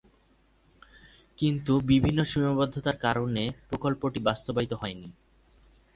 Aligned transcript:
কিন্তু 1.37 1.73
বিভিন্ন 1.89 2.19
সীমাবদ্ধতার 2.23 2.97
কারণে 2.97 3.43
প্রকল্পটি 3.69 4.19
বাস্তবায়িত 4.19 4.73
হয়নি। 4.73 5.09